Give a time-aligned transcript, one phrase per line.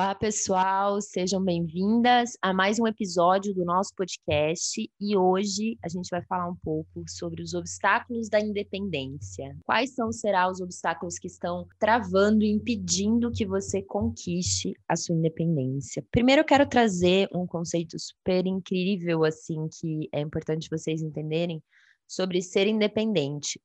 [0.00, 6.08] Olá, pessoal, sejam bem-vindas a mais um episódio do nosso podcast e hoje a gente
[6.10, 9.54] vai falar um pouco sobre os obstáculos da independência.
[9.62, 15.14] Quais são será os obstáculos que estão travando e impedindo que você conquiste a sua
[15.14, 16.02] independência?
[16.10, 21.62] Primeiro eu quero trazer um conceito super incrível assim que é importante vocês entenderem
[22.08, 23.60] sobre ser independente.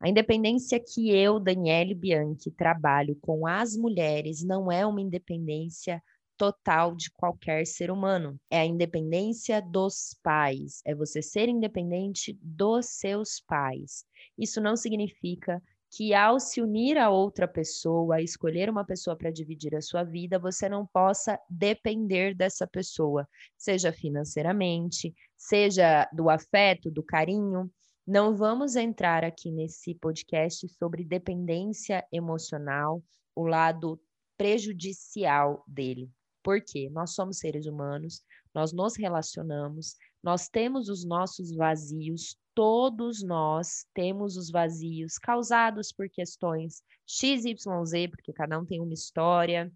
[0.00, 6.02] A independência que eu, Daniele Bianchi, trabalho com as mulheres não é uma independência
[6.36, 8.40] total de qualquer ser humano.
[8.50, 14.06] É a independência dos pais, é você ser independente dos seus pais.
[14.38, 19.30] Isso não significa que ao se unir a outra pessoa, a escolher uma pessoa para
[19.30, 26.90] dividir a sua vida, você não possa depender dessa pessoa, seja financeiramente, seja do afeto,
[26.90, 27.70] do carinho,
[28.10, 33.00] não vamos entrar aqui nesse podcast sobre dependência emocional,
[33.36, 34.02] o lado
[34.36, 36.10] prejudicial dele.
[36.42, 36.90] Por quê?
[36.90, 44.36] Nós somos seres humanos, nós nos relacionamos, nós temos os nossos vazios, todos nós temos
[44.36, 49.72] os vazios causados por questões XYZ, porque cada um tem uma história,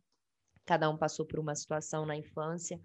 [0.67, 2.81] cada um passou por uma situação na infância,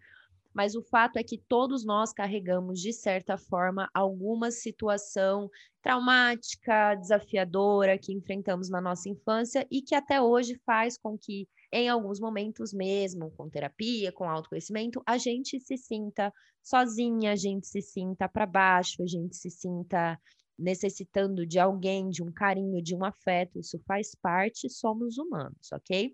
[0.53, 5.49] mas o fato é que todos nós carregamos, de certa forma, alguma situação
[5.81, 11.87] traumática, desafiadora que enfrentamos na nossa infância e que até hoje faz com que, em
[11.87, 17.81] alguns momentos mesmo, com terapia, com autoconhecimento, a gente se sinta sozinha, a gente se
[17.81, 20.19] sinta para baixo, a gente se sinta
[20.57, 23.59] necessitando de alguém, de um carinho, de um afeto.
[23.59, 26.13] Isso faz parte, somos humanos, ok?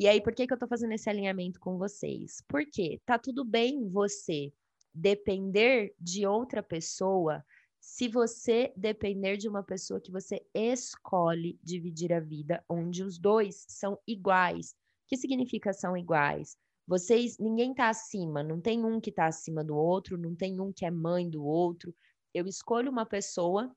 [0.00, 2.42] E aí, por que, que eu estou fazendo esse alinhamento com vocês?
[2.48, 4.50] Porque tá tudo bem você
[4.94, 7.44] depender de outra pessoa
[7.78, 13.66] se você depender de uma pessoa que você escolhe dividir a vida, onde os dois
[13.68, 14.70] são iguais.
[14.70, 16.56] O que significa são iguais?
[16.86, 20.72] Vocês, ninguém está acima, não tem um que está acima do outro, não tem um
[20.72, 21.94] que é mãe do outro.
[22.32, 23.70] Eu escolho uma pessoa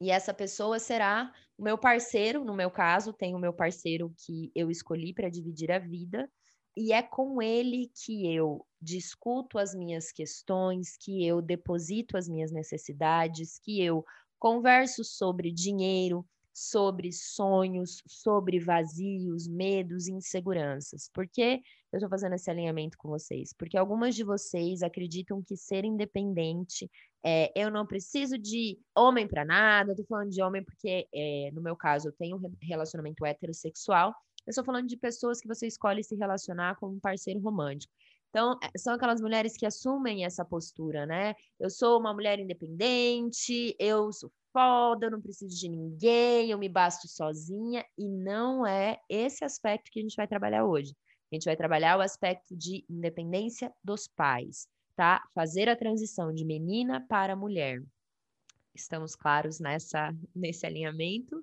[0.00, 4.50] e essa pessoa será o meu parceiro, no meu caso, tem o meu parceiro que
[4.54, 6.30] eu escolhi para dividir a vida,
[6.76, 12.52] e é com ele que eu discuto as minhas questões, que eu deposito as minhas
[12.52, 14.04] necessidades, que eu
[14.38, 21.10] converso sobre dinheiro, sobre sonhos, sobre vazios, medos inseguranças.
[21.12, 21.60] Por que
[21.92, 23.52] eu estou fazendo esse alinhamento com vocês?
[23.56, 26.90] Porque algumas de vocês acreditam que ser independente
[27.24, 31.60] é, eu não preciso de homem para nada, estou falando de homem porque, é, no
[31.60, 34.14] meu caso, eu tenho um relacionamento heterossexual.
[34.46, 37.92] Eu estou falando de pessoas que você escolhe se relacionar com um parceiro romântico.
[38.30, 41.34] Então, é, são aquelas mulheres que assumem essa postura, né?
[41.58, 46.68] Eu sou uma mulher independente, eu sou foda, eu não preciso de ninguém, eu me
[46.68, 50.94] basto sozinha, e não é esse aspecto que a gente vai trabalhar hoje.
[51.30, 54.68] A gente vai trabalhar o aspecto de independência dos pais
[55.00, 55.26] tá?
[55.34, 57.82] Fazer a transição de menina para mulher.
[58.74, 61.42] Estamos claros nessa nesse alinhamento?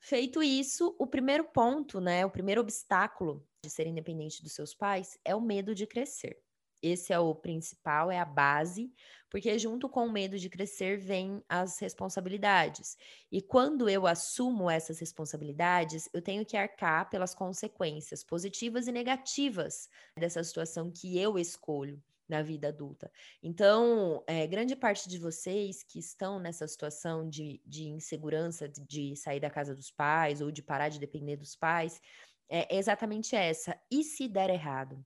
[0.00, 5.16] Feito isso, o primeiro ponto, né, o primeiro obstáculo de ser independente dos seus pais
[5.24, 6.42] é o medo de crescer.
[6.82, 8.92] Esse é o principal, é a base,
[9.30, 12.96] porque junto com o medo de crescer vem as responsabilidades.
[13.30, 19.88] E quando eu assumo essas responsabilidades, eu tenho que arcar pelas consequências positivas e negativas
[20.18, 23.10] dessa situação que eu escolho na vida adulta.
[23.42, 29.16] Então, é, grande parte de vocês que estão nessa situação de, de insegurança de, de,
[29.16, 32.00] sair da casa dos pais ou de parar de depender dos pais,
[32.48, 33.78] é exatamente essa.
[33.90, 35.04] E se der errado?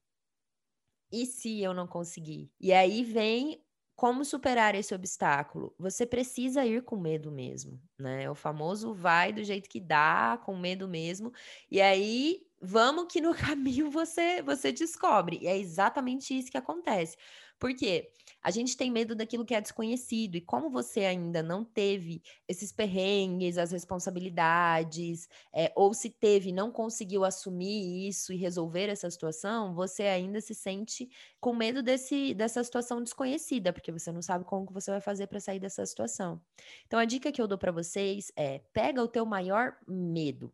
[1.11, 2.53] E se eu não conseguir?
[2.61, 3.65] E aí vem
[3.97, 5.75] como superar esse obstáculo?
[5.79, 8.31] Você precisa ir com medo mesmo, né?
[8.31, 11.33] O famoso vai do jeito que dá, com medo mesmo.
[11.71, 15.39] E aí vamos que no caminho você você descobre.
[15.43, 17.17] E é exatamente isso que acontece.
[17.59, 18.13] Por quê?
[18.41, 22.71] A gente tem medo daquilo que é desconhecido, e como você ainda não teve esses
[22.71, 29.75] perrengues, as responsabilidades, é, ou se teve não conseguiu assumir isso e resolver essa situação,
[29.75, 31.09] você ainda se sente
[31.41, 35.27] com medo desse, dessa situação desconhecida, porque você não sabe como que você vai fazer
[35.27, 36.41] para sair dessa situação.
[36.87, 40.53] Então, a dica que eu dou para vocês é: pega o teu maior medo,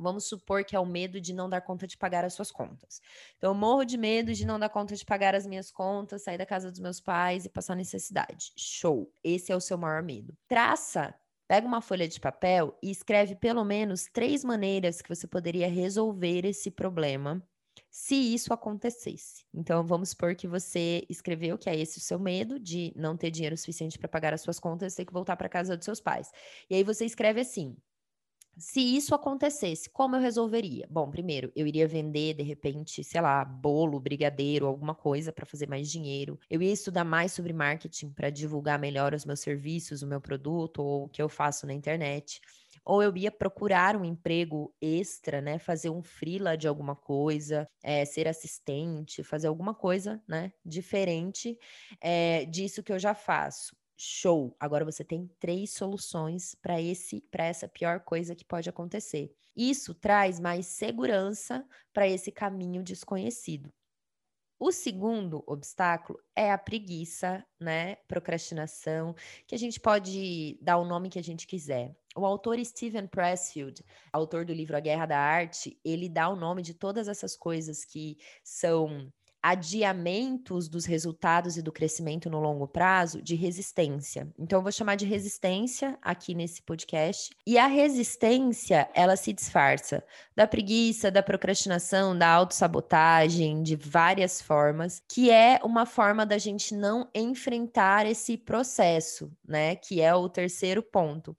[0.00, 3.02] Vamos supor que é o medo de não dar conta de pagar as suas contas.
[3.36, 6.38] Então, eu morro de medo de não dar conta de pagar as minhas contas, sair
[6.38, 8.50] da casa dos meus pais e passar necessidade.
[8.56, 9.12] Show!
[9.22, 10.34] Esse é o seu maior medo.
[10.48, 11.14] Traça,
[11.46, 16.46] pega uma folha de papel e escreve pelo menos três maneiras que você poderia resolver
[16.46, 17.46] esse problema
[17.90, 19.44] se isso acontecesse.
[19.52, 23.30] Então, vamos supor que você escreveu que é esse o seu medo de não ter
[23.30, 26.00] dinheiro suficiente para pagar as suas contas e ter que voltar para casa dos seus
[26.00, 26.30] pais.
[26.68, 27.76] E aí você escreve assim:
[28.56, 30.86] se isso acontecesse, como eu resolveria?
[30.90, 35.68] Bom, primeiro, eu iria vender, de repente, sei lá, bolo, brigadeiro, alguma coisa para fazer
[35.68, 36.38] mais dinheiro.
[36.48, 40.80] Eu ia estudar mais sobre marketing para divulgar melhor os meus serviços, o meu produto
[40.82, 42.40] ou o que eu faço na internet
[42.90, 45.60] ou eu ia procurar um emprego extra, né?
[45.60, 50.52] Fazer um freela de alguma coisa, é, ser assistente, fazer alguma coisa, né?
[50.64, 51.56] Diferente
[52.00, 53.76] é, disso que eu já faço.
[53.96, 54.56] Show!
[54.58, 59.32] Agora você tem três soluções para esse, para essa pior coisa que pode acontecer.
[59.54, 63.72] Isso traz mais segurança para esse caminho desconhecido.
[64.58, 67.94] O segundo obstáculo é a preguiça, né?
[68.08, 69.14] Procrastinação,
[69.46, 71.99] que a gente pode dar o nome que a gente quiser.
[72.16, 76.60] O autor Steven Pressfield, autor do livro A Guerra da Arte, ele dá o nome
[76.62, 79.12] de todas essas coisas que são
[79.42, 84.30] adiamentos dos resultados e do crescimento no longo prazo de resistência.
[84.38, 87.30] Então, eu vou chamar de resistência aqui nesse podcast.
[87.46, 90.04] E a resistência, ela se disfarça
[90.36, 96.74] da preguiça, da procrastinação, da autossabotagem, de várias formas, que é uma forma da gente
[96.74, 99.74] não enfrentar esse processo, né?
[99.76, 101.34] Que é o terceiro ponto.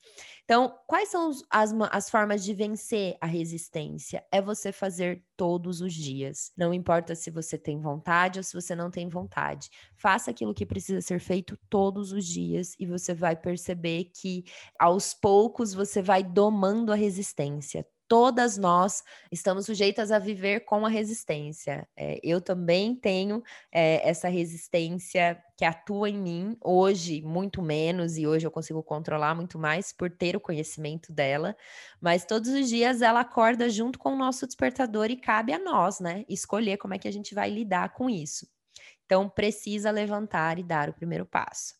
[0.51, 4.21] Então, quais são as, as formas de vencer a resistência?
[4.29, 6.51] É você fazer todos os dias.
[6.57, 9.69] Não importa se você tem vontade ou se você não tem vontade.
[9.95, 14.43] Faça aquilo que precisa ser feito todos os dias e você vai perceber que
[14.77, 20.89] aos poucos você vai domando a resistência todas nós estamos sujeitas a viver com a
[20.89, 21.87] resistência.
[21.95, 23.41] É, eu também tenho
[23.71, 29.33] é, essa resistência que atua em mim, hoje muito menos, e hoje eu consigo controlar
[29.33, 31.55] muito mais por ter o conhecimento dela,
[32.01, 36.01] mas todos os dias ela acorda junto com o nosso despertador e cabe a nós,
[36.01, 38.45] né, escolher como é que a gente vai lidar com isso.
[39.05, 41.75] Então, precisa levantar e dar o primeiro passo.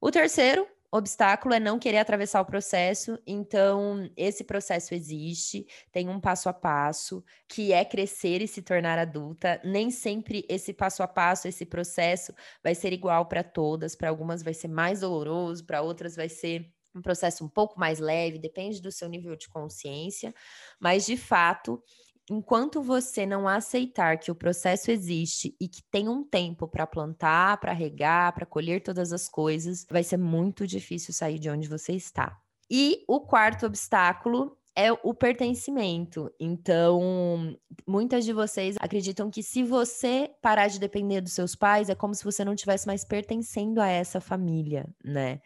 [0.00, 6.20] O terceiro obstáculo é não querer atravessar o processo, então esse processo existe, tem um
[6.20, 9.60] passo a passo, que é crescer e se tornar adulta.
[9.64, 14.42] Nem sempre esse passo a passo, esse processo vai ser igual para todas, para algumas
[14.42, 18.80] vai ser mais doloroso, para outras vai ser um processo um pouco mais leve, depende
[18.80, 20.34] do seu nível de consciência,
[20.80, 21.82] mas de fato
[22.30, 27.58] enquanto você não aceitar que o processo existe e que tem um tempo para plantar,
[27.58, 31.92] para regar, para colher todas as coisas, vai ser muito difícil sair de onde você
[31.92, 32.36] está.
[32.70, 36.30] E o quarto obstáculo é o pertencimento.
[36.38, 37.56] Então,
[37.86, 42.14] muitas de vocês acreditam que se você parar de depender dos seus pais, é como
[42.14, 45.40] se você não tivesse mais pertencendo a essa família, né?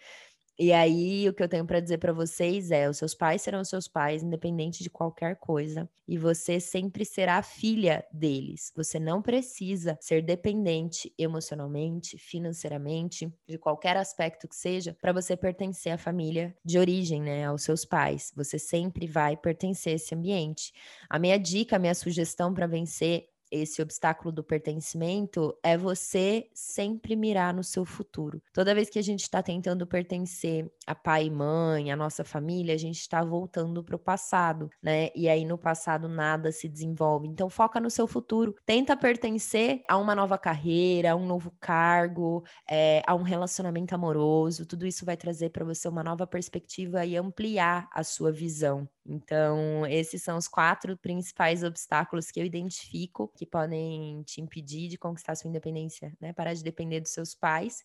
[0.62, 3.64] E aí, o que eu tenho para dizer para vocês é: os seus pais serão
[3.64, 8.70] seus pais, independente de qualquer coisa, e você sempre será filha deles.
[8.76, 15.92] Você não precisa ser dependente emocionalmente, financeiramente, de qualquer aspecto que seja, para você pertencer
[15.92, 18.30] à família de origem, né, aos seus pais.
[18.36, 20.74] Você sempre vai pertencer a esse ambiente.
[21.08, 27.16] A minha dica, a minha sugestão para vencer esse obstáculo do pertencimento é você sempre
[27.16, 28.42] mirar no seu futuro.
[28.52, 32.74] Toda vez que a gente está tentando pertencer a pai e mãe, a nossa família,
[32.74, 35.10] a gente está voltando para o passado, né?
[35.14, 37.28] E aí no passado nada se desenvolve.
[37.28, 38.54] Então foca no seu futuro.
[38.64, 44.66] Tenta pertencer a uma nova carreira, a um novo cargo, é, a um relacionamento amoroso.
[44.66, 48.88] Tudo isso vai trazer para você uma nova perspectiva e ampliar a sua visão.
[49.06, 54.98] Então, esses são os quatro principais obstáculos que eu identifico que podem te impedir de
[54.98, 56.32] conquistar sua independência, né?
[56.32, 57.84] Parar de depender dos seus pais.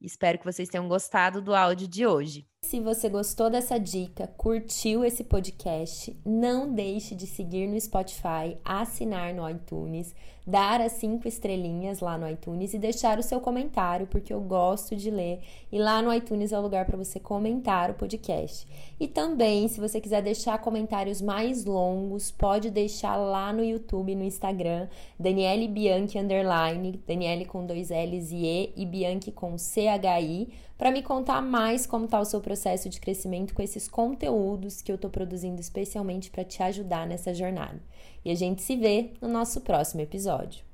[0.00, 2.48] Espero que vocês tenham gostado do áudio de hoje.
[2.60, 9.32] Se você gostou dessa dica, curtiu esse podcast, não deixe de seguir no Spotify, assinar
[9.32, 10.14] no iTunes,
[10.46, 14.96] dar as cinco estrelinhas lá no iTunes e deixar o seu comentário, porque eu gosto
[14.96, 15.40] de ler.
[15.70, 18.66] E lá no iTunes é o lugar para você comentar o podcast.
[18.98, 24.24] E também, se você quiser deixar comentários mais longos, pode deixar lá no YouTube, no
[24.24, 24.88] Instagram,
[25.18, 31.02] Daniele Bianchi underline, Daniele com dois L's e E e Bianchi com C-H-I para me
[31.02, 35.10] contar mais como está o seu processo de crescimento com esses conteúdos que eu estou
[35.10, 37.82] produzindo especialmente para te ajudar nessa jornada.
[38.24, 40.67] E a gente se vê no nosso próximo episódio.